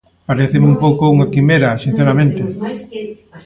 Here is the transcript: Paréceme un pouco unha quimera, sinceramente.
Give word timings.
Paréceme 0.27 0.65
un 0.73 0.77
pouco 0.83 1.03
unha 1.15 1.29
quimera, 1.33 1.79
sinceramente. 1.85 2.41